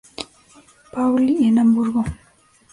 Pauli 0.91 1.45
en 1.47 1.59
Hamburgo. 1.59 2.03